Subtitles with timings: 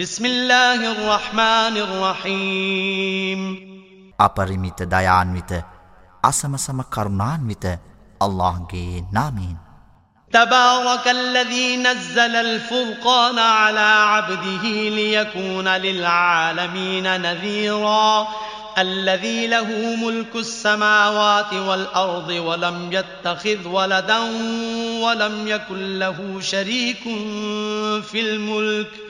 [0.00, 3.40] بسم الله الرحمن الرحيم
[4.26, 5.52] අපරිමිත දයාන්විත
[6.24, 7.64] අසමසම කරුණාන්විත
[8.20, 9.58] අල්ලාහ්ගේ නාමයෙන්.
[10.32, 14.64] تبارك الذي نزل الفرقان على عبده
[15.00, 18.28] ليكون للعالمين نذيرا
[18.78, 24.18] الذي له ملك السماوات والأرض ولم يتخذ ولدا
[25.04, 27.02] ولم يكن له شريك
[28.02, 29.09] في الملك ۖ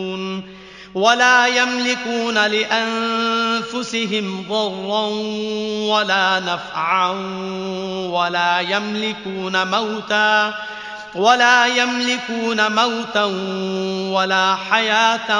[0.94, 5.06] ولا يملكون لأنفسهم ضرا
[5.90, 7.10] ولا نفعا
[8.10, 10.54] ولا يملكون موتا
[11.16, 13.24] ولا يملكون موتا
[14.12, 15.30] ولا حياة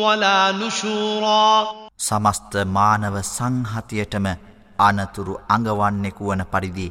[0.00, 1.66] ولا نشورا
[2.00, 4.26] සමස්ත මානව සංහතියටම
[4.78, 6.86] අනතුරු අඟවන්නෙකු වන පරිදි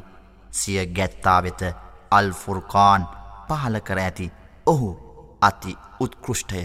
[0.52, 1.62] සිය ගැත්තා වෙත
[2.10, 3.02] අල්ෆුර්කාන්
[3.48, 4.26] පහල කර ඇති
[4.66, 4.90] ඔහු
[5.40, 6.62] අති උත්කෘෂ්ටය.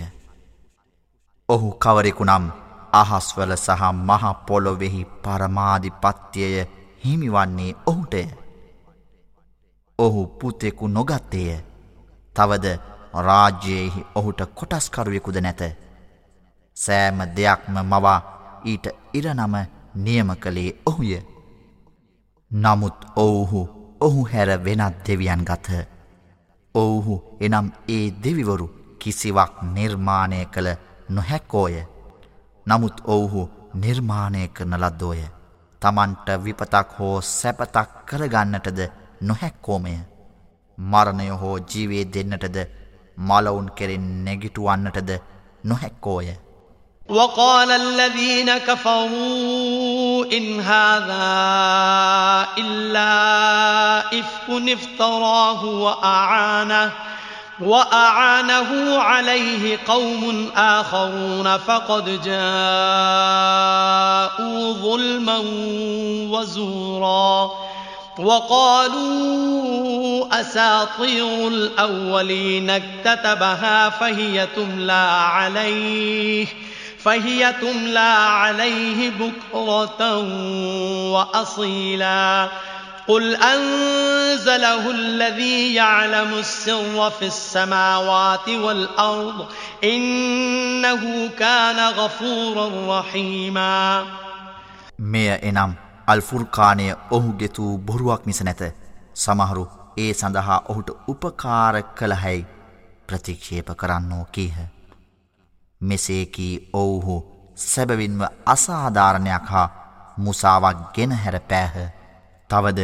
[1.52, 2.44] ඔහු කවරෙකු නම්
[2.92, 6.56] අහස්වල සහ මහපොලොවෙහි පරමාධිපත්තියය
[7.04, 8.22] හිමිවන්නේ ඔහුටය.
[9.98, 11.58] ඔහු පුතෙකු නොගත්තේය.
[12.36, 12.66] තවද
[13.18, 15.62] රාජ්‍යයෙහි ඔහුට කොටස්කරුවෙකුද නැත.
[16.76, 18.18] සෑම දෙයක්ම මවා
[18.64, 19.54] ඊට ඉරනම
[19.96, 21.12] නියම කළේ ඔහුය.
[22.50, 23.60] නමුත් ඔවුහු
[24.00, 25.70] ඔහු හැර වෙනත් දෙවියන් ගත්හ.
[26.74, 28.66] ඔවුහු එනම් ඒ දෙවිවරු
[28.98, 30.68] කිසිවක් නිර්මාණය කළ
[31.09, 31.73] නොහැක්කෝය.
[32.67, 35.21] නමුත් ඔවුහු නිර්මාණය කරන ලද්දෝය.
[35.81, 38.79] තමන්ට විපතක් හෝ සැපතක් කරගන්නටද
[39.21, 39.97] නොහැක්කෝමය.
[40.79, 42.57] මරණය හෝ ජීවේ දෙන්නටද
[43.17, 45.11] මලවුන් කෙරෙන් නැගිටුවන්නටද
[45.65, 46.27] නොහැක්කෝය.
[47.09, 51.27] وقال الذين كفروا إن هذا
[52.57, 53.11] إلا
[54.19, 56.91] إفك افتراه وأعانه
[57.60, 62.32] وأعانه عليه قوم آخرون فقد جاءوا
[64.72, 65.38] ظلما
[66.30, 67.50] وزورا
[68.18, 69.60] وقالوا
[70.40, 76.46] أساطير الأولين اكتتبها فهي تملى عليه
[76.98, 80.16] فهي تملى عليه بكرة
[81.12, 82.48] وأصيلا
[83.07, 89.47] قل أنزله الذي يعلم السر في السماوات والأرض
[89.83, 94.05] إنه كان غفورا رحيما
[94.97, 95.71] මෙය එනම්
[96.07, 98.61] අල්ෆුර්කානය ඔහුගෙතු බොරුවක් මිස නැත
[99.15, 99.65] සමහරු
[99.97, 102.47] ඒ සඳහා ඔහුට උපකාර කළහැයි
[103.07, 104.55] ප්‍රතික්ෂේප කරන්නෝ කීහ.
[105.81, 107.15] මෙසේකී ඔවුහු
[107.57, 109.67] සැබවින්ව අසාධාරණයක් හා
[110.17, 111.98] මුසාවක් ගෙන හැර පෑහ
[112.50, 112.80] තවද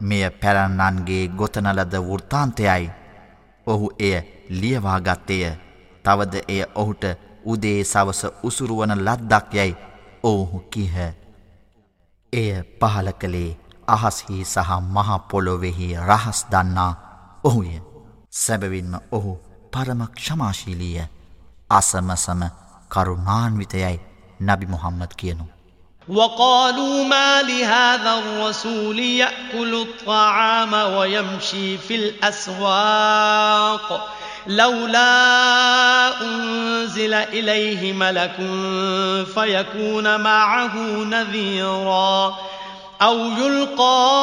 [0.00, 2.90] මෙය පැරන්නන්ගේ ගොතනලද වෘතාන්තයයි
[3.66, 4.16] ඔහු එය
[4.50, 5.56] ලියවාගත්තේය.
[6.04, 7.04] තවද එය ඔහුට
[7.44, 9.76] උදේ සවස උසුරුවන ලද්දක් යැයි
[10.22, 10.96] ඔවුහු කිහ.
[12.32, 13.58] එය පහල කළේ
[13.88, 16.92] අහස්හි සහ මහපොලොවෙහි රහස් දන්නා
[17.44, 17.70] ඔහුය.
[18.32, 19.38] සැබවින්ම ඔහු
[19.72, 21.06] පරම ක්ෂමාශීලීය.
[21.70, 22.42] අසමසම
[22.88, 24.00] කරුණාන්විතයයි
[24.40, 25.57] නබි මොහම්මද කියනු.
[26.08, 33.38] وقالوا ما لهذا الرسول يأكل الطعام ويمشي في الأسواق
[34.46, 38.36] لولا أنزل إليه ملك
[39.34, 42.38] فيكون معه نذيرا
[43.02, 44.22] أو يلقى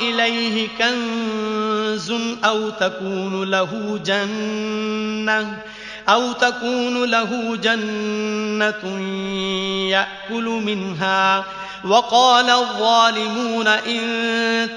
[0.00, 2.12] إليه كنز
[2.44, 5.62] أو تكون له جنة
[6.09, 8.99] أو تكون له جنة
[9.89, 11.43] يأكل منها
[11.85, 14.01] وقال الظالمون إن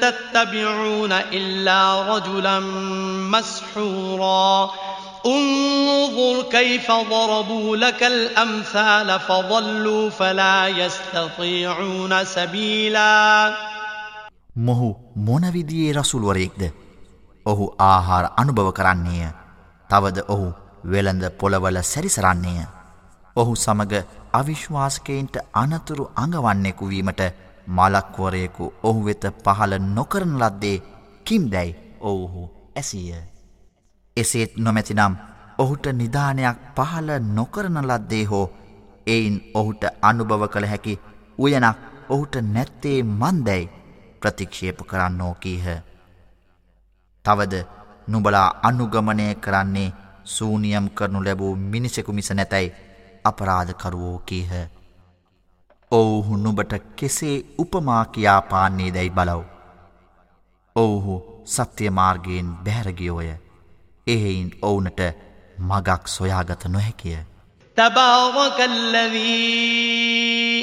[0.01, 2.61] تتبعون إلا رجلا
[3.31, 4.71] مسحورا
[5.27, 13.55] انظر كيف ضربوا لك الأمثال فضلوا فلا يستطيعون سبيلا
[14.67, 14.87] මොහු
[15.17, 16.63] මොනවිදියේ රසුල්වරයෙක්ද
[17.47, 19.29] ඔහු ආහාර අනුභව කරන්නේය
[19.91, 20.49] තවද ඔහු
[20.84, 22.66] වෙළඳ පොළවල සැරිසරන්නේය.
[23.36, 23.94] ඔහු සමග
[24.34, 27.22] අවිශ්වාසකයින්ට අනතුරු අඟවන්නෙකු වීමට
[27.70, 30.78] මලක්වරයෙකු ඔහු වෙත පහළ නොකරන ලද්දේ
[31.26, 32.44] කිම්දැයි ඔවුහු
[32.76, 33.22] ඇසීය.
[34.18, 35.16] එසේත් නොමැතිනම්
[35.58, 38.46] ඔහුට නිධානයක් පහළ නොකරන ලද්දේ හෝ
[39.08, 41.00] එයින් ඔහුට අනුභව කළ හැකි
[41.40, 41.78] උයනක්
[42.10, 43.72] ඔහුට නැත්තේ මන්දැයි
[44.22, 45.68] ප්‍රතික්ෂේප කරන්නෝ කීහ.
[47.26, 47.54] තවද
[48.08, 49.90] නුබලා අනුගමනය කරන්නේ
[50.25, 52.75] සූනියම් කරනු ලැබූ මිනිසෙකු මිස නැතැයි
[53.25, 54.53] අපරාධකරුවෝ කීහ.
[55.93, 59.43] ඔවුහු නුබට කෙසේ උපමා කියා පාන්නේ දැයි බලව්.
[60.77, 61.17] ඔවුහු
[61.47, 63.31] සත්‍යය මාර්ගයෙන් බැහැරගියෝය.
[64.07, 65.01] එහෙයින් ඔවුනට
[65.71, 67.19] මගක් සොයාගත නොහැකිය.
[67.77, 69.47] تبارك الذي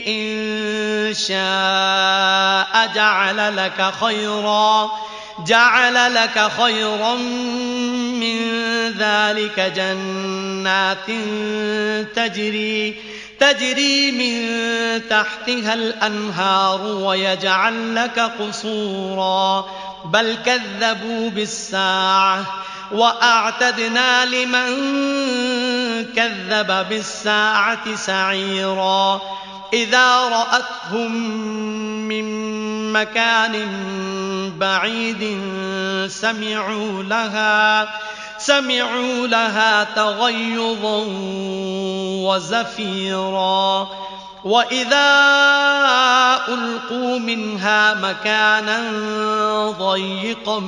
[0.08, 4.92] إن شاء جعل لك خيرا
[5.47, 8.39] جعل لك خيرا من
[8.99, 11.07] ذلك جنات
[12.17, 12.95] تجري
[13.41, 19.69] تجري من تحتها الأنهار ويجعل لك قصورا.
[20.05, 22.45] بل كذبوا بالساعة
[22.93, 24.71] وأعتدنا لمن
[26.17, 29.21] كذب بالساعة سعيرا.
[29.73, 31.13] إذا رأتهم
[32.09, 32.60] من
[32.93, 33.69] مكان
[34.59, 35.41] بعيد
[36.11, 37.89] سمعوا لها
[38.39, 41.05] سمعوا لها تغيظا
[42.29, 43.89] وزفيرا.
[44.45, 45.11] وإذا
[46.49, 48.81] ألقوا منها مكانا
[49.71, 50.61] ضيقا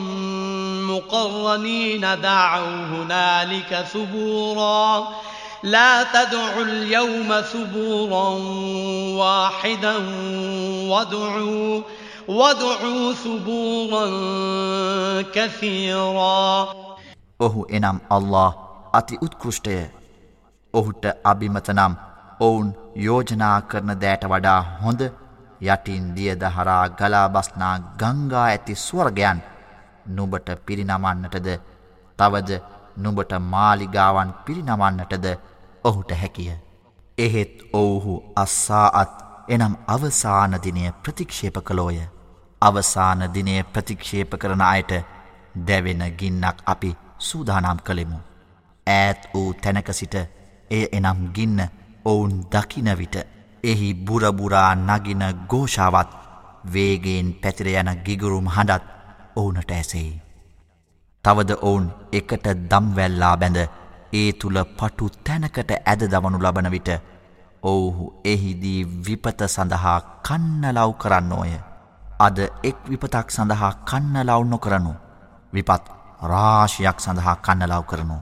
[0.88, 5.08] مقرنين دعوا هنالك ثبورا.
[5.62, 8.28] لا تدعوا اليوم ثبورا
[9.16, 9.96] واحدا
[10.88, 11.80] وادعوا
[12.28, 14.06] وَدْعُوا ثُبُورًا
[15.22, 16.66] كَثِيرًا
[17.40, 18.50] ඔහු එනම් අල්له
[18.92, 19.76] අති උත්කෘෂ්ටය
[20.74, 21.94] ඔහුට අභිමතනම්
[22.40, 25.00] ඔවුන් යෝජනා කරන දෑට වඩා හොඳ
[25.62, 29.38] යටින් දියදහරා ගලාබස්නා ගංගා ඇති ස්වර්ගයන්
[30.16, 31.48] නුබට පිරිනමන්නටද
[32.18, 32.50] තවද
[32.96, 35.26] නුබට මාලිගාවන් පිරිනමන්නටද
[35.84, 36.52] ඔහුට හැකිය.
[37.18, 41.98] එහෙත් ඔවුහු අස්සා අත් එනම් අවසානදිනය ප්‍රතික්ෂේප කළෝය.
[42.62, 44.92] අවසානදිනය ප්‍රතික්ෂේප කරන අයට
[45.66, 46.90] දැවෙන ගින්නක් අපි
[47.20, 48.18] සූදානම් කළෙමු.
[48.86, 50.14] ඈත් වූ තැනක සිට
[50.70, 51.60] එය එනම් ගින්න
[52.04, 53.16] ඔවුන් දකිනවිට
[53.64, 56.10] එහි බුරබුරා නගින ගෝෂාවත්
[56.64, 58.84] වේගෙන් පැතිර යන ගිගුරුම් හඬත්
[59.36, 60.20] ඔවුනට ඇසෙයි.
[61.24, 63.58] තවද ඔවුන් එකට දම්වැල්ලා බැඳ
[64.12, 66.90] ඒ තුළ පටු තැනකට ඇද දමනු ලබන විට
[67.63, 71.53] ඔවුහු එහිදී විපත සඳහා කන්නලව් කරන්නෝය.
[72.19, 74.93] අද එක් විපතක් සඳහා කන්නලව් නොකරනු.
[75.53, 75.83] විපත්
[76.23, 78.19] රාශියක් සඳහා කන්නලව් කරනු.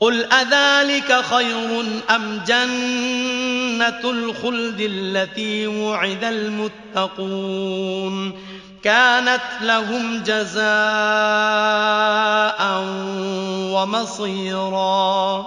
[0.00, 1.70] قل أذلك خير
[2.10, 8.16] أم جنة الخلد التي وعد المتقون
[8.82, 10.64] كانت لهم جزاء
[13.74, 15.46] ومصيرا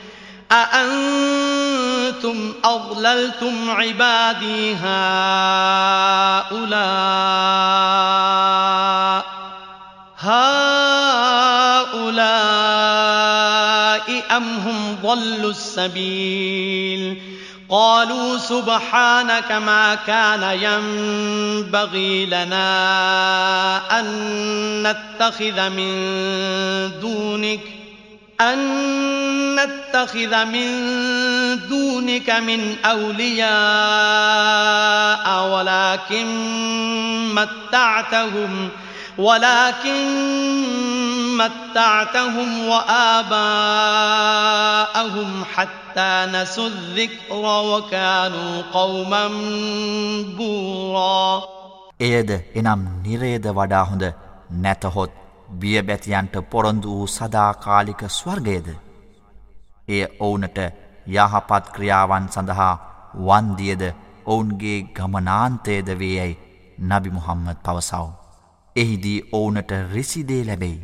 [0.51, 4.91] أأنتم أضللتم عبادي هؤلاء؟
[10.19, 10.71] هؤلاء
[14.37, 17.31] أم هم ضلوا السبيل؟
[17.71, 24.07] قالوا سبحانك ما كان ينبغي لنا أن
[24.83, 25.91] نتخذ من
[27.01, 27.80] دونك
[28.40, 28.58] أن
[29.56, 30.68] نتخذ من
[31.68, 33.46] دونك من أولياء
[35.48, 36.26] ولكن
[37.34, 38.68] متعتهم
[39.18, 40.06] ولكن
[41.36, 43.44] متعتهم وآباءهم
[45.54, 49.28] حتى حتى نسوا الذكر وكانوا قوما
[50.36, 51.42] بورا
[52.00, 54.04] එයද එනම් නිරේද වඩා හොඳ
[54.64, 55.12] නැතහොත්
[55.51, 58.67] බියබැතියන්ට පොරොන්දු වූ සදාකාලික ස්වර්ගයද.
[59.87, 60.57] එය ඔවුනට
[61.07, 62.73] යහපත් ක්‍රියාවන් සඳහා
[63.19, 63.83] වන්දියද
[64.25, 66.39] ඔවුන්ගේ ගමනාන්තයද වේයැයි
[66.79, 68.07] නබි මුහම්මද පවසව.
[68.75, 70.79] එහිදී ඔවුනට රිසිදේ ලැබෙයි.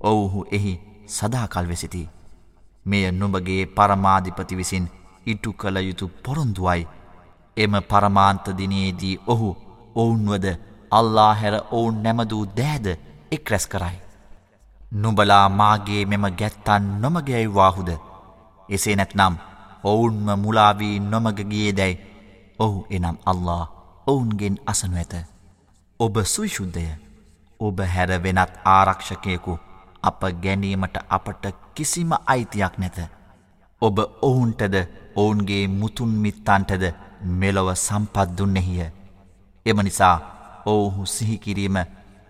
[0.00, 0.74] ඔවුහු එහි
[1.08, 2.08] සදාකල් වෙසිති.
[2.86, 4.90] මෙය නුඹගේ පරමාධිපති විසින්
[5.26, 6.88] ඉටු කළ යුතු පොරොන්දුවයි.
[7.56, 9.48] එම පරමාන්තදිනයේදී ඔහු
[9.96, 10.46] ඔවුන්වද
[10.90, 12.86] අල්ලා හැර ඔවුන් නැමදූ දෑද
[13.32, 13.98] එක් රැස් කරයි.
[14.92, 17.90] නුබලා මාගේ මෙම ගැත්තන් නොමගැයි වාහුද.
[18.68, 19.34] එසේ නැත්නම්
[19.84, 22.00] ඔවුන්ම මුලාවී නොමගගියේ දැයි
[22.58, 23.68] ඔහු එනම් අල්له
[24.06, 25.14] ඔවුන්ගෙන් අසනු ඇත.
[26.00, 26.86] ඔබ සුවිශුද්ධය
[27.60, 29.58] ඔබ හැර වෙනත් ආරක්ෂකයකු
[30.02, 31.44] අප ගැනීමට අපට
[31.74, 32.98] කිසිම අයිතියක් නැත.
[33.82, 34.74] ඔබ ඔවුන්ටද
[35.16, 36.84] ඔවුන්ගේ මුතුන් මිත්තන්ටද
[37.22, 38.90] මෙලොව සම්පත් දුන්නෙහිය.
[39.66, 40.16] එම නිසා
[40.66, 41.76] ඔවුහු සිහිකිරීම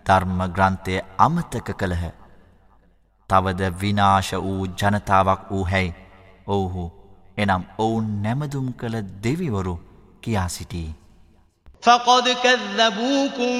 [0.06, 2.04] ධර්ම ග්‍රන්ථය අමතක කළහ.
[3.30, 5.94] තවද විනාශ වූ ජනතාවක් වූ හැයි
[6.48, 6.84] ඔවුහු
[7.38, 9.74] එනම් ඔවුන් නැමදුම් කළ දෙවිවරු
[10.22, 10.88] කියා සිටී.
[11.82, 13.56] فقد كذبوكم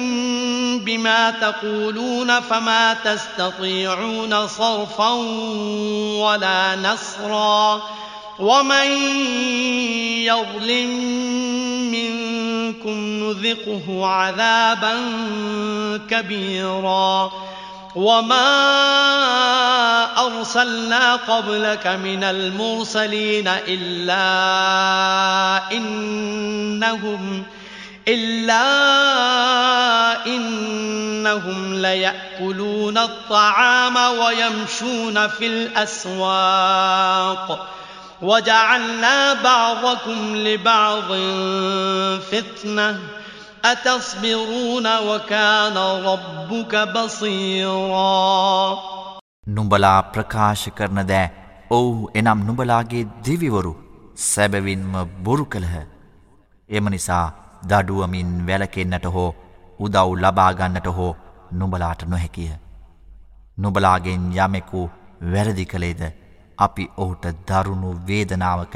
[0.79, 5.11] بما تقولون فما تستطيعون صرفا
[6.21, 7.81] ولا نصرا
[8.39, 8.87] ومن
[10.21, 10.93] يظلم
[12.72, 14.94] منكم نذقه عذابا
[16.10, 17.32] كبيرا.
[17.96, 18.48] وما
[20.26, 24.22] أرسلنا قبلك من المرسلين إلا
[25.72, 27.44] إنهم
[28.08, 28.66] إلا
[30.26, 36.88] إنهم ليأكلون الطعام ويمشون في الأسواق.
[38.21, 41.09] وجعلنا بعضكم لبعض
[42.21, 42.99] فتنة
[43.63, 48.17] أتصبرون وكان ربك بصيرا
[49.55, 51.27] නුඹලා ප්‍රකාශ කරන දෑ
[51.71, 53.73] ඔවුහු එනම් නුඹලාගේ දිවිවරු
[54.23, 55.75] සැබවින්ම බොරු කළහ.
[56.69, 57.25] එම නිසා
[57.63, 59.29] දඩුවමින් වැලකෙන්න්නට හෝ
[59.79, 61.11] උදව් ලබාගන්නට හෝ
[61.53, 62.51] නුබලාට නොහැකිය.
[63.57, 64.81] නුබලාගෙන් යමෙකු
[65.33, 66.01] වැරදි කළේද
[66.58, 68.74] අපි ඔහුට දරුණු වේදනාවක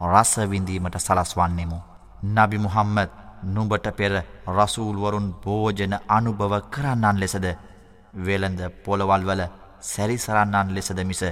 [0.00, 1.78] රසවිඳීමට සලස්වන්නෙමු.
[2.24, 3.10] නබි මුහම්මද
[3.44, 4.12] නුඹට පෙර
[4.48, 7.46] රසූල්වරුන් භෝජන අනුභව කරන්නන් ලෙසද
[8.16, 9.42] වෙළඳ පොළවල් වල
[9.82, 11.22] සැරිසරන්නන් ලෙසද මිස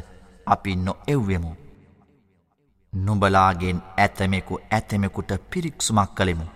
[0.46, 1.52] අපි නො එව්වෙමු.
[2.92, 6.46] නුබලාගෙන් ඇතමෙකු ඇතමෙකුට පිරික්සුමක් කළෙමු.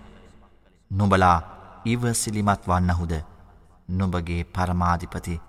[0.91, 1.37] නුබලා
[1.85, 3.13] ඉවසිලිමත් වන්නහුද
[3.89, 5.41] නුබගේ පරමාධිපති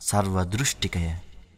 [0.00, 1.25] සර්ව දෘෂ්ටිකය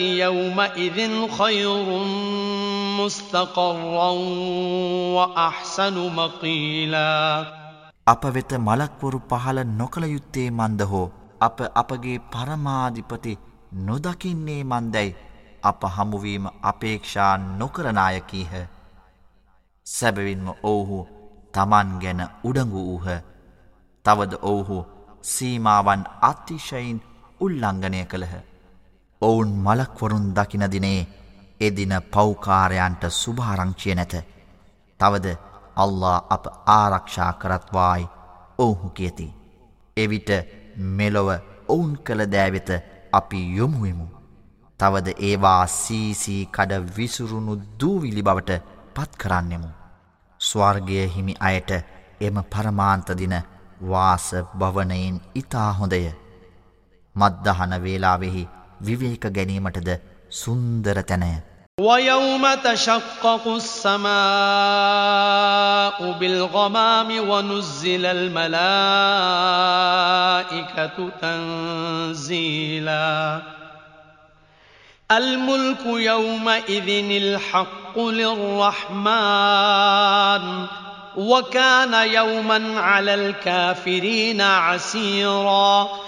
[0.00, 0.98] يومئذ
[1.38, 1.88] خير
[3.00, 4.10] مستقرا
[5.16, 7.46] وأحسن مقيلا
[8.06, 11.10] අප වෙත මලක්වරු පහළ නොකළ යුත්තේ මන්ද හෝ
[11.40, 13.38] අප අපගේ පරමාධිපති
[13.88, 15.16] නොදකින්නේ මන්දැයි
[15.62, 18.52] අප හමුවීම අපේක්ෂා නොකරනාය කීහ.
[19.86, 20.98] සැබවින්ම ඔවුහු
[21.54, 23.06] තමන් ගැන උඩඟු වූහ.
[24.04, 24.78] තවද ඔවුහු
[25.22, 26.98] සීමාවන් අතිශයින්
[27.40, 28.34] උල්ලංඝනය කළහ.
[29.21, 31.07] ඔවුන් මලක්වරුන් දකිනදිනේ
[31.61, 34.13] එදින පෞකාරයන්ට සුභාරංචිය නැත.
[34.99, 35.27] තවද
[35.75, 38.09] අල්ලා අප ආරක්ෂා කරත්වායි
[38.59, 39.33] ඔවුහු කියති.
[39.97, 40.29] එවිට
[40.77, 41.29] මෙලොව
[41.67, 42.69] ඔවුන් කළ දෑවෙත
[43.11, 44.07] අපි යොමුුවමු.
[44.79, 48.61] තවද ඒවා සීසී කඩ විසුරුණු දූවිලි බවට
[48.95, 49.69] පත් කරන්නෙමු.
[50.41, 51.71] ස්වර්ගය හිමි අයට
[52.21, 53.35] එම පරමාන්තදින
[53.81, 54.27] වාස
[54.59, 56.01] භවනයෙන් ඉතා හොඳය.
[57.15, 58.49] මද්දහන වේලාවෙහි
[58.80, 59.88] විවේක ගැනීමටද
[60.30, 61.32] සුන්දර තැනය.
[61.80, 64.12] ويوم تشقق السماء
[66.12, 68.68] بالغمام ونزل الملائكة
[71.22, 73.08] تنزيلا
[75.12, 76.88] الملك يومئذ
[77.22, 79.32] الحق للرحمن
[81.16, 85.88] وكان يوما على الكافرين عسيرا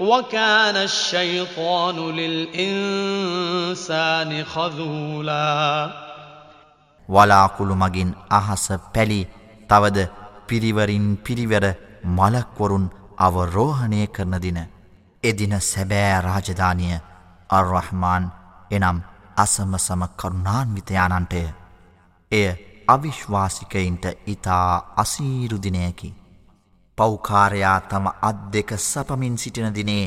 [0.00, 3.64] وكان الشيطان للإنسان
[4.44, 6.04] خذولا
[7.08, 9.20] වලාකුළු මගින් අහස පැලි
[9.68, 9.98] තවද
[10.48, 11.64] පිරිවරින් පිරිවර
[12.10, 14.58] මලක්වරුන් අවරෝහණය කරන දින.
[15.22, 16.94] එදින සැබෑ රාජධානිය
[17.50, 18.24] අර්රහමාන්
[18.70, 18.98] එනම්
[19.36, 21.42] අසමසම කරුණාන්විතයානන්ටය.
[22.32, 22.48] එය
[22.88, 26.17] අවිශ්වාසිකයින්ට ඉතා අසීරුදිනයකි.
[26.99, 30.05] පෞකාරයා තම අත් දෙක සපමින් සිටින දිනේ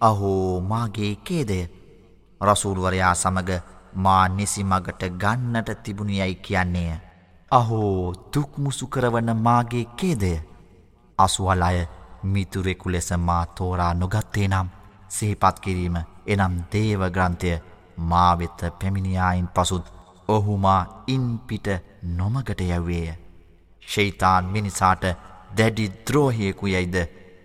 [0.00, 1.58] අහෝ මාගේ කේදය
[2.40, 3.50] රසූල්වරයා සමග
[3.96, 6.98] මා නිසි මගට ගන්නට තිබුණියයි කියන්නේය.
[7.50, 10.32] අහෝ තුක්මුසු කරවන මාගේ කේදය
[11.18, 11.78] අසුවල් අය
[12.24, 14.68] මිතුරෙකු ලෙස මා තෝරා නොගත්තේ නම්
[15.08, 17.52] සිහිපත් කිරීම එනම් දේව ග්‍රන්ථය
[18.04, 19.86] මාවෙත පැමිණියායින් පසුත්
[20.28, 21.66] ඔහුමා ඉන් පිට
[22.10, 23.08] නොමගට යැව්වේය.
[23.82, 25.04] ශෛතාන් මිනිසාට
[25.57, 26.95] දැඩි ද්‍රෝහයෙකු යයිද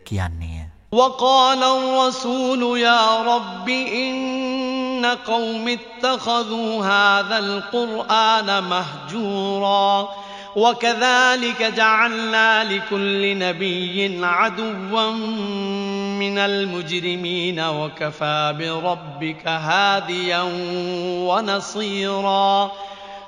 [0.04, 0.64] කියන්නේය.
[0.92, 10.08] وقال الرسول يا رب إن قوم اتخذوا هذا القرآن مهجوراً
[10.56, 15.10] وكذلك جعلنا لكل نبي عدوا
[16.18, 20.42] من المجرمين وكفى بربك هاديا
[21.28, 22.72] ونصيرا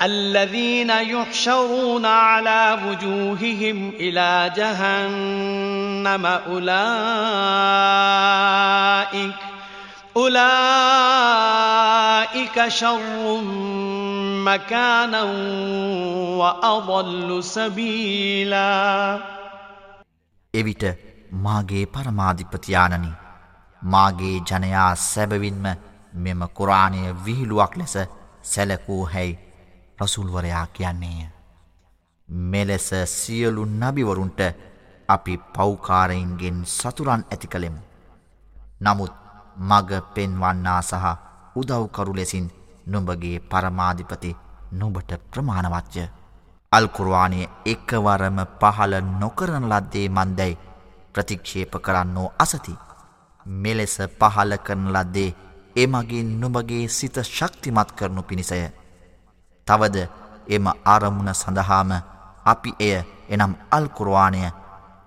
[0.00, 6.68] الذين يحشرون على وجوههم إلى جهنم أولئك
[12.28, 13.40] أولئك شر
[14.44, 15.22] مكانا
[16.40, 19.20] وأضل سبيلا
[20.54, 20.84] එවිට
[21.44, 23.10] මාගේ පරමාධිපතියානනි
[23.82, 25.66] මාගේ ජනයා සැබවින්ම
[26.16, 27.94] මෙම කුරාණය විහිළුවක් ලෙස
[28.44, 29.32] සැලකූ හැයි
[30.03, 31.25] රසුල්වරයා කියන්නේය.
[32.29, 34.39] මෙලෙස සියලු නබිවරුන්ට
[35.09, 37.81] අපි පෞකාරයින්ගෙන් සතුරන් ඇති කළෙමු.
[38.81, 39.13] නමුත්
[39.59, 41.05] මග පෙන්වන්නා සහ
[41.55, 42.51] උදව්කරු ලෙසින්
[42.87, 44.35] නුඹගේ පරමාධිපති
[44.71, 46.03] නුඹට ප්‍රමාණවත්ය.
[46.71, 50.59] අල්කුරවානය එකවරම පහළ නොකරන ලද්දේ මන්දැයි
[51.13, 52.73] ප්‍රතික්ෂේප කරන්නෝ අසති.
[53.45, 55.35] මෙලෙස පහල කරන ලද්දේ
[55.75, 58.82] එමගින් නුඹගේ සිත ශක්තිමත් කරනු පිණිසය.
[59.67, 59.97] තවද
[60.49, 61.91] එම අරමුණ සඳහාම
[62.45, 62.95] අපි එය
[63.29, 64.41] එනම් අල්කුරවානය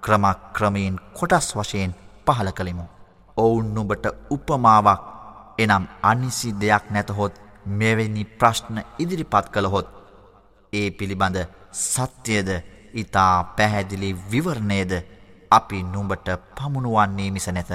[0.02, 1.92] ක්‍රමක් ක්‍රමයෙන් කොටස් වශයෙන්
[2.26, 2.84] පහල කළෙමු.
[3.36, 5.02] ඔවුන් නුබට උපමාවක්
[5.58, 7.34] එනම් අනිසි දෙයක් නැතහොත්
[7.78, 9.88] මෙවැනි ප්‍රශ්න ඉදිරිපත් කළහොත්
[10.72, 11.38] ඒ පිළිබඳ
[11.72, 12.48] සත්‍යයද
[12.94, 14.92] ඉතා පැහැදිලි විවරණයද
[15.50, 17.70] අපි නුඹට පමුණුවන්නේ මිස නැත.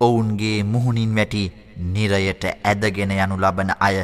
[0.00, 1.42] ඔවුන්ගේ මුහුණින් වැටි
[1.92, 3.96] නිරයට ඇදගෙන යනු ලබන අය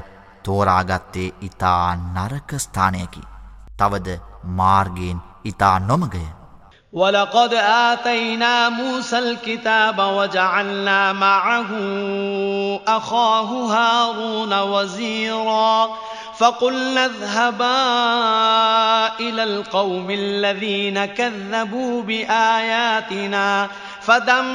[0.44, 3.22] තෝරාගත්තේ ඉතා නරකස්ථානයකි.
[3.78, 6.26] තවද මාර්ගයෙන් ඉතා නොමගය.
[6.94, 11.68] ولقد آتينا موسى الكتاب وجعلنا معه
[12.88, 15.90] أخاه هارون وزيرا
[16.38, 17.78] فقلنا اذهبا
[19.20, 23.68] إلى القوم الذين كذبوا بآياتنا
[24.02, 24.50] فدمرناهم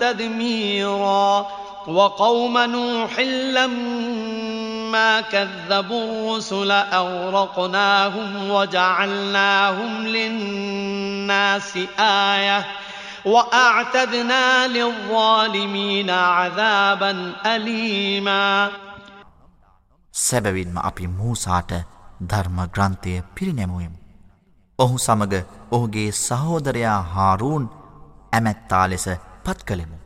[0.00, 1.46] تدميرا
[1.88, 3.20] وقوم نوح
[3.54, 12.66] لما كذبوا الرسل أورقناهم وجعلناهم للناس آية
[13.24, 18.70] وأعتدنا للظالمين عذابا أليما
[20.14, 21.72] සැබවින්ම අපි මූසාට
[22.22, 23.94] ධර්ම ග්‍රන්ථය පිරිනැමුවම්.
[24.78, 25.34] ඔහු සමග
[25.70, 27.64] ඔහුගේ සහෝදරයා හාරූන්
[28.32, 29.06] ඇමැත්තා ලෙස
[29.44, 29.98] පත් කළෙමු.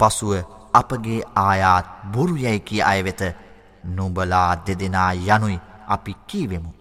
[0.00, 0.32] පසුව
[0.79, 3.21] අපගේ ආයාත් බොරු යැයි අය වෙත
[3.95, 6.71] නුබලා දෙදෙනා යනුයි අපි කීවෙමු.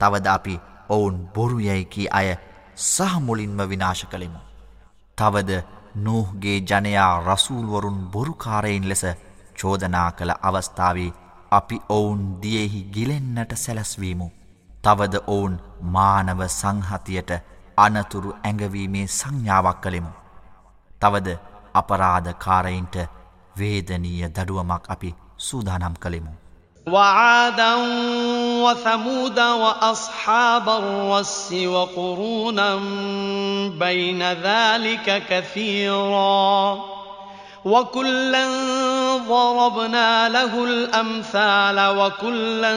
[0.00, 2.28] තවද අපි ඔවුන් බොරු යැයිකී අය
[2.76, 4.40] සහමුලින්ම විනාශ කළෙමු.
[5.18, 5.62] තවද
[5.96, 9.04] නූහගේ ජනයා රසූල්වරුන් බොරුකාරයින් ලෙස
[9.58, 11.10] චෝදනා කළ අවස්ථාවේ
[11.50, 14.28] අපි ඔවුන් දියෙහි ගිලෙන්නට සැලැස්වීමු.
[14.84, 15.54] තවද ඔවුන්
[15.94, 17.30] මානව සංහතියට
[17.76, 20.12] අනතුරු ඇඟවීමේ සංඥාවක් කළෙමු.
[21.00, 21.38] තවද
[21.73, 22.97] අපරාධකාරයින්ට
[23.57, 26.33] වේදනීය දඩුවමක් අපි සූදානම් කළෙමු.
[26.87, 27.75] وعادا
[28.63, 32.75] وثمود وأصحاب الرس وقرونا
[33.79, 36.77] بين ذلك كثيرا
[37.65, 38.47] وكلا
[39.27, 42.73] ضربنا له الأمثال وكلا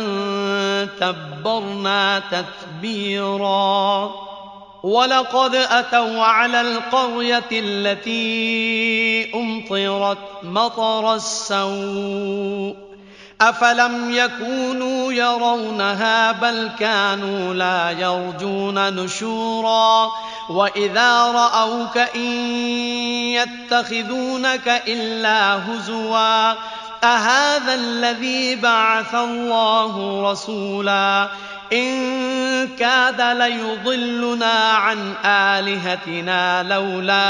[1.01, 4.11] تبرنا تتبيرا
[4.84, 12.88] ولقد أتوا على القرية التي أمطرت مطر السوء
[13.42, 20.12] أفلم يكونوا يرونها بل كانوا لا يرجون نشورا
[20.50, 22.32] وإذا رأوك إن
[23.38, 26.54] يتخذونك إلا هزوا
[27.04, 31.30] أهذا الذي بعث الله رسولا
[31.74, 37.26] إن كاد ليضلنا عن آلهتنا لولا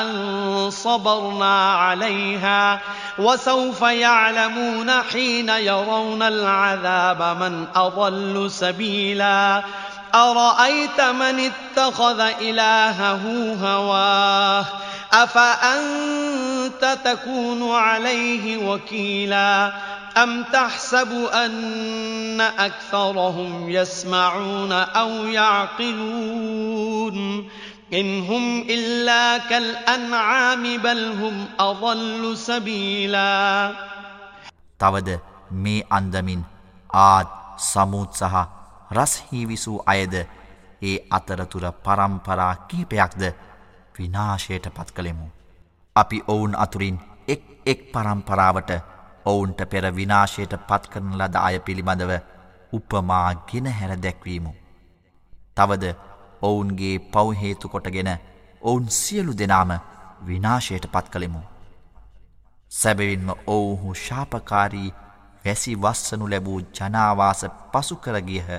[0.00, 2.80] أن صبرنا عليها
[3.18, 9.62] وسوف يعلمون حين يرون العذاب من أضل سبيلا
[10.15, 13.23] أرأيت من اتخذ إلهه
[13.61, 14.65] هواه
[15.13, 19.73] أفأنت تكون عليه وكيلا
[20.17, 27.17] أم تحسب أن أكثرهم يسمعون أو يعقلون
[27.93, 33.73] إن هم إلا كالأنعام بل هم أضل سبيلا
[34.79, 35.09] තවද
[35.51, 36.41] මේ අන්දමින්
[37.05, 37.29] ආත්
[37.71, 38.35] සමුත් සහ
[38.92, 40.14] රස්හිවිසූ අයද
[40.82, 43.22] ඒ අතරතුර පරම්පරා කීපයක්ද
[43.94, 45.26] විනාශයට පත් කළෙමු.
[45.96, 48.70] අපි ඔවුන් අතුරින් එක් එක් පරම්පරාවට
[49.24, 52.12] ඔවුන්ට පෙර විනාශයට පත්කරන ලද අය පිළිබඳව
[52.72, 54.52] උපමා ගෙන හැර දැක්වීමු.
[55.54, 55.94] තවද
[56.42, 58.10] ඔවුන්ගේ පවහේතු කොටගෙන
[58.62, 59.72] ඔවුන් සියලු දෙනාම
[60.22, 61.42] විනාශයට පත් කළෙමු.
[62.72, 64.94] සැබවින්ම ඔවුහු ශාපකාරී
[65.44, 68.50] වැසි වස්සනු ලැබූ ජනාවාස පසු කරගියහ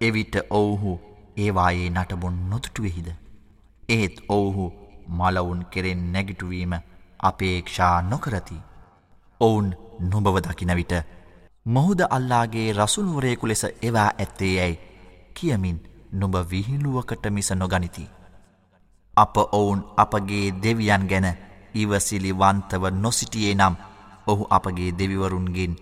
[0.00, 0.92] එවිට ඔවුහු
[1.36, 3.08] ඒවායේ නටබුන් නොතුටුවෙහිද.
[3.88, 4.66] ඒත් ඔවුහු
[5.10, 6.74] මලවුන් කෙරෙන් නැගිටුවීම
[7.20, 8.58] අපේක්ෂා නොකරති.
[9.40, 9.68] ඔවුන්
[10.02, 10.94] නොබව දකින විට
[11.66, 14.80] මොහුද අල්ලාගේ රසුල්වරයෙකු ලෙස එවා ඇත්තේ යැයි
[15.34, 15.82] කියමින්
[16.12, 18.08] නොබ විහිළුවකට මිස නොගනිති.
[19.16, 21.28] අප ඔවුන් අපගේ දෙවියන් ගැන
[21.74, 23.74] ඉවසිලිවන්තව නොසිටියේ නම්
[24.26, 25.74] ඔහු අපගේ දෙවිවරුන්ගෙන්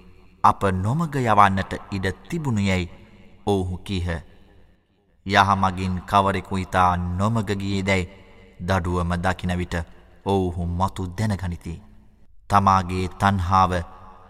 [0.45, 3.06] අප නොමග යවන්නට ඉඩ තිබුණු යැයි
[3.47, 4.09] ඔවුහු කීහ.
[5.27, 8.11] යහමගින් කවරෙකු ඉතා නොමගගියේ දැයි
[8.61, 9.75] දඩුවම දකින විට
[10.27, 11.83] ඔවුහු මතු දැනගනිති.
[12.51, 13.73] තමාගේ තන්හාාව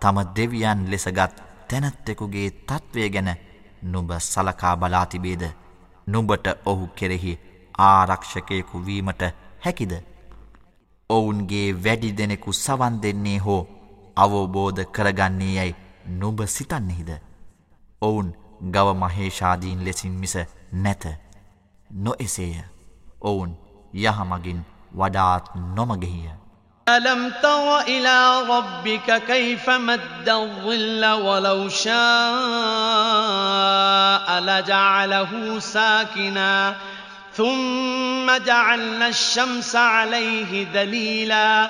[0.01, 1.35] තම දෙවියන් ලෙසගත්
[1.69, 3.31] තැනැත්තෙකුගේ තත්ත්වය ගැන
[3.85, 5.43] නුඹ සලකා බලාතිබේද
[6.07, 7.33] නුඹට ඔහු කෙරෙහි
[7.81, 9.23] ආරක්ෂකයෙකු වීමට
[9.65, 9.93] හැකිද.
[11.11, 13.63] ඔවුන්ගේ වැඩි දෙනෙකු සවන් දෙන්නේ හෝ
[14.17, 15.77] අවබෝධ කරගන්නේ යැයි
[16.21, 17.11] නුඹ සිතන්නෙහිද.
[18.03, 18.29] ඔවුන්
[18.72, 20.38] ගව මහේෂාදීන් ලෙසින් මිස
[20.72, 21.04] නැත.
[21.90, 22.64] නො එසේය.
[23.22, 23.58] ඔවුන්
[23.94, 24.60] යහමගින්
[24.98, 26.42] වඩාත් නොමගෙහිය.
[26.88, 31.92] ألم تر إلى ربك كيف مد الظل ولو شاء
[34.40, 36.76] لجعله ساكنا
[37.34, 41.70] ثم جعلنا الشمس عليه دليلا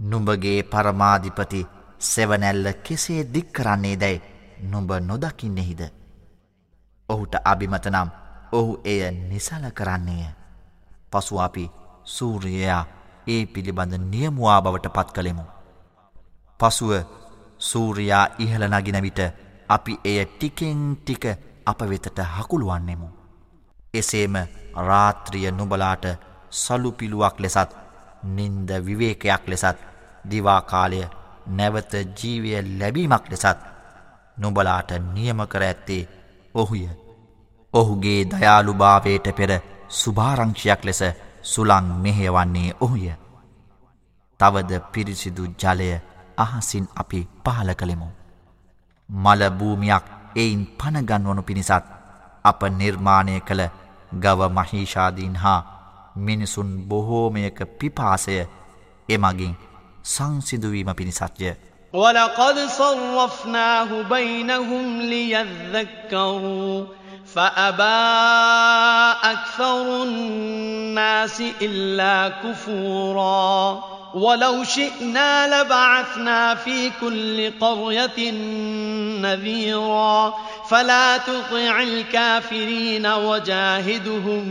[0.00, 1.66] නුඹගේ පරමාධිපති
[2.00, 4.22] සෙවනැල්ල කෙසේ දික් කරන්නේ දැයි
[4.64, 5.82] නුඹ නොදකින්නෙහිද.
[7.08, 8.08] ඔහුට අභිමතනම්
[8.52, 10.26] ඔහු එය නිසල කරන්නේය.
[11.10, 11.70] පසු අපි
[12.06, 12.84] සූර්යයා
[13.26, 15.44] ඒ පිළිබඳ නියමුවා බවට පත් කළෙමු.
[16.60, 16.92] පසුව
[17.60, 19.20] සූරයා ඉහළ නගින විට
[19.68, 21.24] අපි එය ටිකෙන් ටික
[21.66, 23.08] අප වෙතට හකුළුවන්නෙමු.
[23.94, 24.34] එසේම
[24.78, 26.04] රාත්‍රිය නුබලාට
[26.52, 27.70] සලුපිළුවක් ලෙසත්
[28.26, 29.89] නින්ද විවේකයක් ලෙසත්
[30.24, 31.00] දිවාකාලය
[31.48, 33.58] නැවත ජීවය ලැබීමක් ලෙසත්
[34.36, 36.08] නොබලාට නියම කර ඇත්තේ
[36.54, 36.88] ඔහුය.
[37.74, 39.50] ඔහුගේ දයාළුභාවයට පෙර
[39.90, 41.00] සුභාරංක්ෂයක් ලෙස
[41.44, 43.04] සුළං මෙහෙවන්නේ ඔහුය.
[44.40, 45.90] තවද පිරිසිදු ජලය
[46.38, 48.08] අහසින් අපි පහල කළෙමු.
[49.08, 50.04] මලභූමියක්
[50.36, 51.84] එයින් පණගන්වනු පිණිසත්
[52.44, 53.62] අප නිර්මාණය කළ
[54.14, 55.60] ගව මහිෂාදීන් හා
[56.16, 58.36] මිනිසුන් බොහෝමයක පිපාසය
[59.08, 59.54] එමගින්
[60.03, 61.55] සංසිදුවීම පිණිසත්ය.
[61.95, 66.85] ولقد صرفناه بينهم ليذكروا
[67.35, 67.83] فأبى
[69.31, 78.31] أكثر الناس إلا كفورا ولو شئنا لبعثنا في كل قرية
[79.21, 80.33] نذيرا
[80.69, 84.43] فلا تطع الكافرين وجاهدهم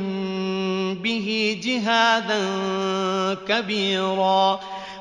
[0.95, 2.41] به جهادا
[3.49, 4.61] كبيرا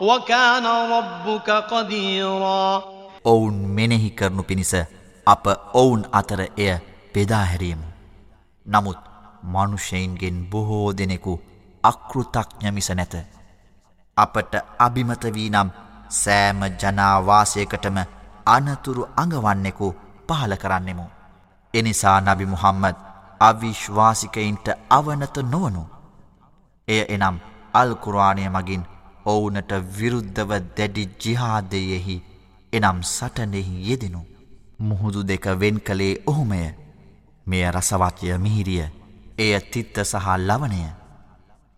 [0.00, 2.82] وكان ربك قديرا
[3.24, 4.72] ඔවුන් මෙනෙහි කරනු පිණිස
[5.26, 5.44] අප
[5.74, 6.72] ඔවුන් අතර එය
[7.14, 7.86] බෙදාහැරීමු.
[8.66, 9.00] නමුත්
[9.44, 11.32] මනුෂ්‍යයින්ගෙන් බොහෝ දෙනෙකු
[11.84, 13.14] අකෘතඥ මිස නැත.
[14.16, 15.68] අපට අභිමත වී නම්
[16.14, 17.98] සෑම ජනාවාසයකටම
[18.46, 19.86] අනතුරු අඟවන්නෙකු
[20.28, 21.04] පහල කරන්නෙමු.
[21.74, 22.96] එනිසා නබි මුහම්මද
[23.40, 25.82] අවිශ්වාසිකයින්ට අවනත නොවනු.
[26.88, 27.36] එය එනම්
[27.74, 28.82] අල්කුරවානය මගින්
[29.25, 32.15] ඔවුනට විරුද්ධව දැඩි ජිහාදයෙහි
[32.73, 34.21] එනම් සටනෙහි යෙදෙනු.
[34.79, 36.63] මුහුදු දෙක වෙන් කළේ ඔහුමය.
[37.47, 38.85] මෙය රසවත්ය මිහිරිය.
[39.37, 40.81] එය තිත්ත සහ ලවනය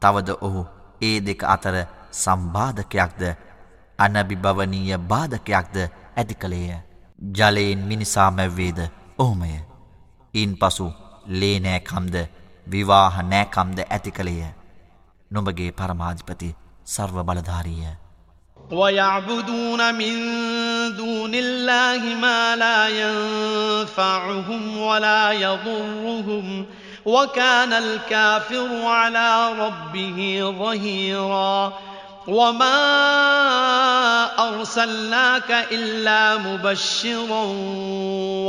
[0.01, 0.65] තවද ඔහු
[1.01, 1.75] ඒ දෙක අතර
[2.13, 3.21] සම්බාධකයක්ද
[3.99, 5.75] අනබිභවනීය බාධකයක්ද
[6.15, 6.81] ඇති කළේය.
[7.31, 8.79] ජලයෙන් මිනිසා මැව්වේද
[9.17, 9.53] ඔහුමය.
[10.33, 10.91] ඉන් පසු
[11.29, 12.15] ලේනෑකම්ද
[12.67, 14.53] විවාහ නෑකම්ද ඇති කළේය.
[15.31, 17.99] නොඹගේ පරමාධිපති سرو بلدارية
[18.71, 20.15] ويعبدون من
[20.95, 26.65] دون الله ما لا ينفعهم ولا يضرهم
[27.05, 31.73] وكان الكافر على ربه ظهيرا.
[32.27, 32.77] وما
[34.49, 37.43] أرسلناك إلا مبشرا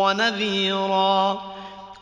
[0.01, 1.56] ونذيرا.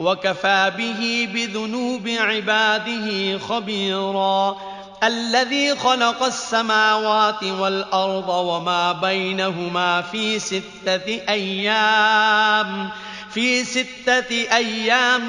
[0.00, 4.56] وكفى به بذنوب عباده خبيرا.
[5.02, 12.90] الذي خلق السماوات والأرض وما بينهما في ستة أيام
[13.34, 15.28] في ستة أيام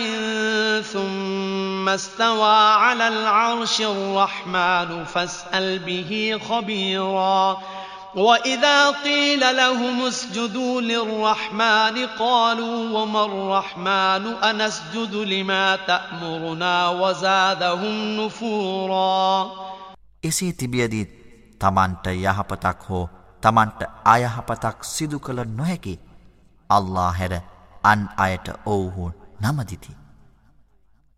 [0.94, 7.62] ثم استوى على العرش الرحمن فاسأل به خبيرا.
[8.17, 19.51] وإذا قيل لهم اسجدوا للرحمن قالوا وما الرحمن أنسجد لما تأمرنا وزادهم نفورا
[20.23, 21.11] එසේ තිබියදීත්
[21.61, 23.05] තමන්ට යහපතක් හෝ
[23.43, 25.95] තමන්ට අයහපතක් සිදු කළ නොහැකි
[26.71, 27.35] අල්ලා හැර
[27.85, 29.11] අන් අයට ඔවුහු
[29.43, 29.93] නමදිති.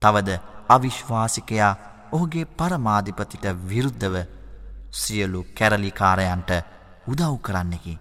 [0.02, 0.38] තවද
[0.68, 1.74] අවිශ්වාසිකයා
[2.12, 4.16] ඔහුගේ පරමාධිපතිට විරුද්ධව
[4.92, 6.50] සියලු කැරලිකාරයන්ට
[7.07, 7.95] උදව් කරන්නෙකි.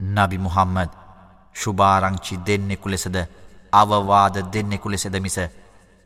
[0.00, 0.90] නබි මුහම්මද
[1.54, 3.16] ශුභාරංචි දෙන්නෙකු ලෙසද
[3.72, 5.38] අවවාද දෙන්නෙකු ලෙසද මිස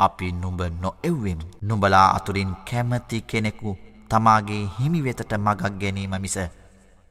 [0.00, 1.46] අපි නුඹ නොඑව්වෙමි.
[1.62, 3.76] නුඹලා අතුරින් කැමති කෙනෙකු
[4.10, 6.36] තමාගේ හිමිවෙතට මගක් ගැනීම මිස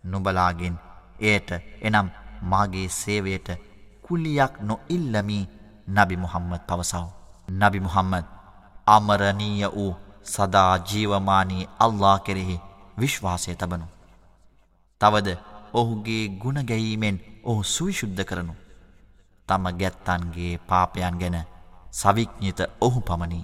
[0.03, 0.75] නුබලාගෙන්
[1.21, 1.49] එයට
[1.81, 2.07] එනම්
[2.43, 3.47] මාගේ සේවයට
[4.03, 5.49] කුලියක් නොඉල්ලමී
[5.87, 7.05] නබි මුහම්මද පවසව.
[7.51, 8.25] නබි මුහම්මද
[8.87, 9.93] අමරණීය වූ
[10.25, 12.61] සදා ජීවමානී අල්ලා කෙරෙහි
[12.99, 13.98] විශ්වාසය තබනු.
[15.01, 15.37] තවද
[15.73, 18.53] ඔහුගේ ගුණගැයීමෙන් ඔහු සුවිශුද්ධ කරනු.
[19.47, 21.37] තම ගැත්තන්ගේ පාපයන් ගැන
[21.91, 23.41] සවික්ඥිත ඔහු පමණි.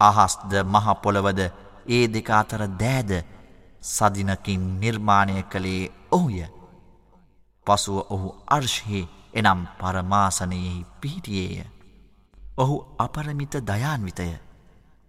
[0.00, 1.40] අහස්ද මහපොළවද
[1.88, 3.12] ඒ දෙක අතර දෑද
[3.82, 6.40] සදිනකින් නිර්මාණය කළේ ඔහුය.
[7.66, 11.66] පසුව ඔහු අර්ශහි එනම් පරමාසනයෙහි පිහිටියේය.
[12.56, 14.28] ඔහු අපරමිත දයාන්විතය.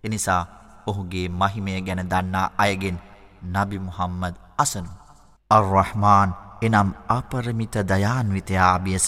[0.03, 0.43] එනිසා
[0.87, 2.97] ඔහුගේ මහිමය ගැන දන්නා අයගෙන්
[3.45, 5.06] නබි මුහම්මද අසනු.
[5.51, 9.07] අර්රහමාන් එනම් අපරමිත දයාන්විතයා අභියස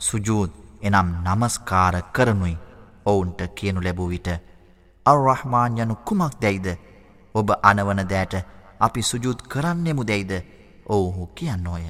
[0.00, 0.50] සුජූද්
[0.82, 2.56] එනම් නමස්කාර කරනුයි
[3.06, 4.28] ඔවුන්ට කියනු ලැබූ විට
[5.06, 6.66] අර්රහමාන් යනු කුමක් දැයිද
[7.34, 8.34] ඔබ අනවන දෑට
[8.80, 10.32] අපි සුජුත් කරන්නෙමු දැයිද
[10.86, 11.86] ඔවුහු කියන්නෝය.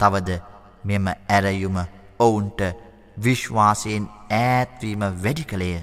[0.00, 0.40] තවද
[0.84, 1.76] මෙම ඇරයුම
[2.20, 2.60] ඔවුන්ට
[3.16, 5.82] විශ්වාසයෙන් ඈත්වීම වැඩි කළේය.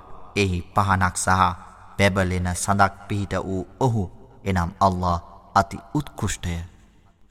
[0.35, 1.41] එහි පහනක් සහ
[1.97, 4.03] පැබලෙන සඳක් පිහිට වූ ඔහු
[4.45, 5.21] එනම් අල්له
[5.55, 6.55] අති උත්කෘෂ්ටය.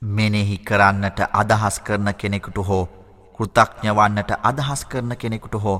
[0.03, 2.85] මෙනෙහි කරන්නට අදහස් කරන කෙනෙකුට හෝ
[3.35, 5.79] කෘතඥවන්නට අදහස් කරන කෙනෙකුට හෝ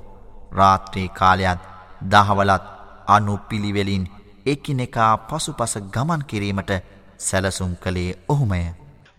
[0.53, 1.61] රාත්‍රී කාලයත්
[2.03, 2.65] දහවලත්
[3.09, 4.05] අනු පිළිවෙලින්
[4.47, 6.71] එකිනෙකා පසුපස ගමන් කිරීමට
[7.19, 8.80] සැලසුම් කළේ ඔහුමය.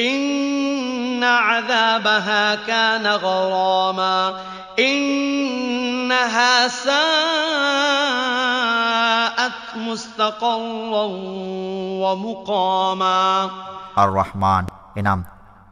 [0.00, 4.34] إن عذابها كان غراما
[4.78, 6.92] إنها ساءت
[9.78, 11.06] مستقرا
[12.02, 13.50] ومقاما
[13.98, 14.64] الرحمن
[14.96, 15.20] එනම්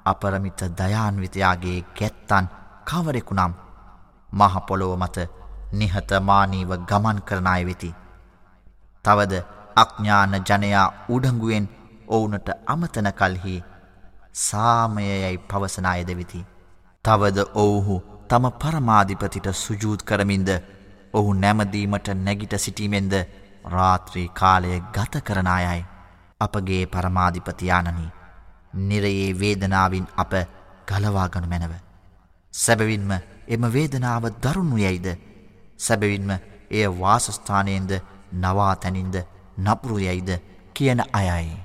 [0.05, 2.45] අපරමිත දයාන්විතයාගේ ගැත්තන්
[2.85, 3.53] කවරෙකුනම්
[4.33, 5.17] මහපොළොව මත
[5.73, 7.91] නිහතමානීව ගමන් කරන අය වෙති.
[9.05, 9.35] තවද
[9.77, 11.67] අඥ්ඥාන ජනයා උඩංගුවෙන්
[12.09, 13.57] ඔවුනට අමතන කල්හි
[14.36, 16.42] සාමයයයි පවසන අයද වෙති.
[17.06, 17.96] තවද ඔවුහු
[18.30, 20.50] තම පරමාධිපතිට සුජූත් කරමින්ද
[21.14, 23.14] ඔහු නැමදීමට නැගිට සිටීමෙන්ද
[23.68, 25.86] රාත්‍රී කාලය ගත කරන අයයි.
[26.40, 28.12] අපගේ පරමාධිපතියානනී
[28.82, 30.34] නිරයේ වේදනාවින් අප
[30.88, 31.74] ගලවාගනු මැනව.
[32.54, 33.12] සැබවින්ම
[33.48, 35.08] එම වේදනාව දරුණු යයිද
[35.80, 36.32] සැබවින්ම
[36.72, 37.92] එය වාසස්ථානයෙන්ද
[38.36, 39.16] නවාතැනින්ද
[39.58, 40.30] නපුරු යයිද
[40.76, 41.65] කියන අයයි.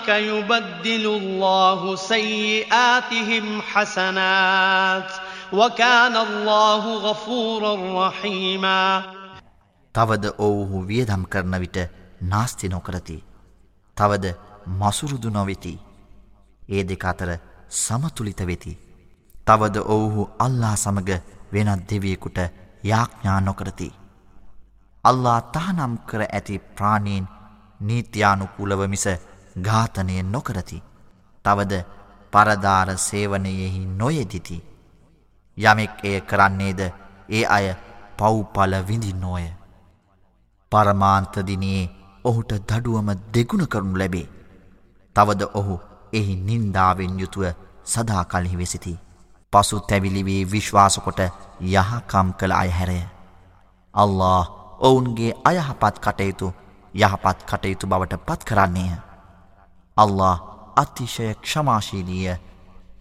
[0.10, 5.12] يبدل الله سيئاتهم حسنات
[5.54, 9.04] وكان الله غفورا رحيما
[9.96, 11.78] තවද ඔවුහු වියදම් කරන විට
[12.22, 13.18] නාස්ති නොකරති.
[13.98, 14.26] තවද
[14.82, 15.74] මසුරුදු නොවෙති.
[16.71, 17.31] ඒ දෙක අතර
[17.77, 18.73] සමතුලිත වෙති.
[19.47, 21.11] තවද ඔවුහු අල්ලා සමග
[21.53, 22.39] වෙනත් දෙවියෙකුට
[22.85, 23.89] යාඥා නොකරති.
[25.05, 27.29] අල්ලා තහනම් කර ඇති ප්‍රාණීන්
[27.81, 29.07] නීත්‍යානුකූලව මිස
[29.59, 30.83] ඝාතනය නොකරති.
[31.45, 31.85] තවද
[32.33, 34.65] පරදාර සේවනයෙහි නොයෙදිති.
[35.59, 36.81] යමෙක් එය කරන්නේද
[37.29, 37.67] ඒ අය
[38.19, 39.47] පව්පල විඳින්නෝය.
[40.73, 41.91] පරමාන්තදිනයේ
[42.25, 44.29] ඔහුට දඩුවම දෙගුණ කරනු ලැබේ.
[45.17, 45.77] තවද ඔහු
[46.13, 47.45] එහි නින්දාවෙන් යුතුව
[47.87, 48.95] සදා කල්හි වෙසිති.
[49.53, 51.21] පසු තැවිලිවී විශ්වාසකොට
[51.69, 53.01] යහකම් කළ අයහැරය.
[53.95, 54.43] අල්له
[54.81, 56.49] ඔවුන්ගේ අයහපත් කටයුතු
[56.95, 58.93] යහපත් කටයුතු බවට පත් කරන්නේය.
[59.97, 60.37] අල්له
[60.77, 62.37] අතිශය ක්ෂමාශීලිය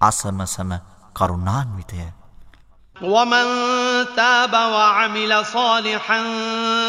[0.02, 0.72] අසමසම
[1.16, 2.08] කරුණාන්විතය.
[2.96, 3.46] ومن
[4.16, 6.22] تاب وعمل صالحا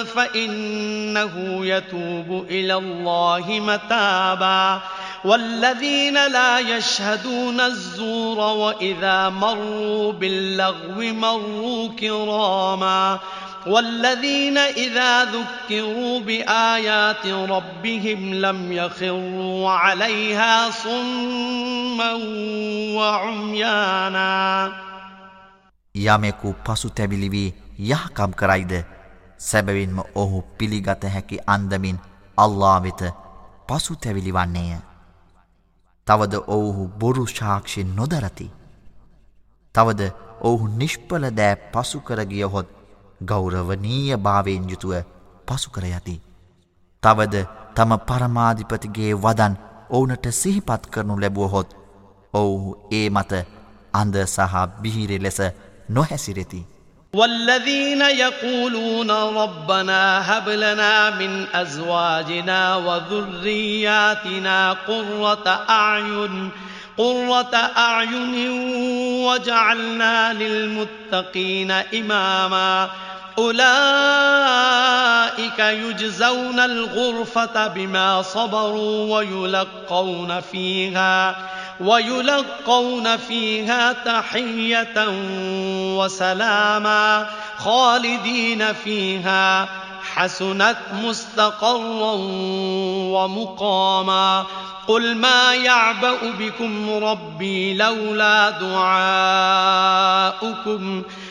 [0.04, 4.80] فإنه يتوب إلى الله متابا
[5.25, 13.19] والذين لا يشهدون الزور وإذا مروا باللغو مروا كراما
[13.67, 22.13] والذين إذا ذكروا بآيات ربهم لم يخروا عليها صما
[22.95, 24.71] وعميانا
[25.95, 28.73] යමෙකු පසු තැවිලිවී යහකම් කරයිද
[29.39, 31.99] සැබවින්ම ඔහු පිළිගත හැකි අන්දමින්
[32.37, 33.01] අල්ලා වෙත
[33.67, 34.77] පසු තැවිලිවන්නේය.
[36.10, 38.46] තවද ඔවුහු බොරු ශාක්ෂි නොදරති.
[39.74, 40.00] තවද
[40.40, 42.68] ඔවුහු නිෂ්පල දෑ පසුකරගියහොත්
[43.24, 44.94] ගෞරවනීය භාවයෙන් යුතුව
[45.46, 46.16] පසුකර යති.
[47.02, 47.44] තවද
[47.74, 49.54] තම පරමාධිපතිගේ වදන්
[49.90, 51.76] ඕනට සිහිපත් කරනු ලැබුවහොත්
[52.34, 53.32] ඔවුහු ඒ මත
[53.94, 55.38] අන්ද සහ බිහිරි ලෙස
[55.88, 56.66] නොහැසිරෙති.
[57.14, 66.50] والذين يقولون ربنا هب لنا من أزواجنا وذرياتنا قرة أعين
[66.98, 68.50] قرة أعين
[69.26, 72.90] وجعلنا للمتقين إماما.
[73.38, 73.58] أولئك
[75.58, 81.36] يجزون الغرفة بما صبروا ويلقون فيها.
[81.79, 85.07] ويلقون فيها تحية
[85.97, 89.67] وسلاما خالدين فيها
[90.15, 92.13] حسنت مستقرا
[93.15, 94.45] ومقاما
[94.87, 99.83] قل ما يعبأ بكم ربي لولا دعاؤكم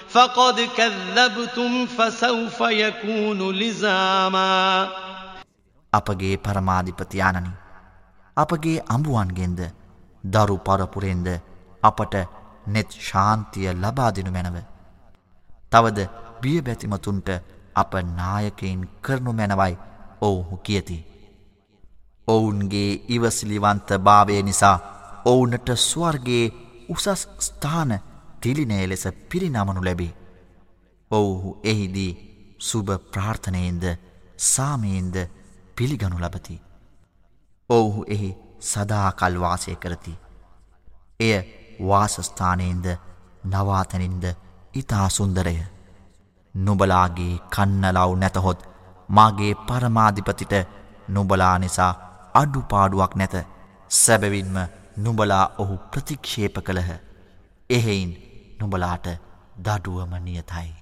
[0.09, 4.89] فقد كذبتم فسوف يكون لزاما
[5.93, 7.53] අපගේ පරමාධිපතියානනි
[8.37, 9.61] අපගේ අඹුවන්ගෙන්ද
[10.24, 11.28] දරු පරපුරෙන්ද
[11.84, 12.16] අපට
[12.68, 14.58] නෙත් ශාන්තිය ලබාදිනු මැනව.
[15.72, 16.00] තවද
[16.42, 17.30] බියබැතිමතුන්ට
[17.76, 19.78] අප නායකයින් කරනු මැනවයි
[20.22, 20.98] ඔවුහු කියති.
[22.28, 24.78] ඔවුන්ගේ ඉවසිලිවන්ත භාවය නිසා
[25.26, 26.46] ඔවුනට ස්වර්ගේ
[26.90, 27.92] උසස් ස්ථාන
[28.42, 30.14] තිලිනය ලෙස පිරිනමනු ලැබේ.
[31.12, 32.12] ඔවුහු එහිදී
[32.60, 33.84] සුභ ප්‍රාර්ථනයෙන්ද
[34.46, 35.16] සාමයෙන්ද
[35.76, 36.62] පිළිගනු ලබති.
[37.70, 38.32] ඔවුහු එහි
[38.62, 40.14] සදාකල් වාසය කරති.
[41.20, 41.36] එය
[41.82, 42.88] වාසස්ථානයෙන්ද
[43.46, 44.26] නවාතැනින්ද
[44.74, 45.56] ඉතා සුන්දරය.
[46.56, 48.60] නුබලාගේ කන්නලව් නැතහොත්
[49.10, 50.54] මාගේ පරමාධිපතිට
[51.08, 51.94] නුබලා නිසා
[52.34, 53.36] අඩුපාඩුවක් නැත
[53.92, 54.58] සැබවින්ම
[54.98, 56.92] නුබලා ඔහු ප්‍රතික්ෂේප කළහ.
[57.70, 58.12] එහෙයින්
[58.60, 59.08] නුබලාට
[59.66, 60.79] දඩුවම නියතයි.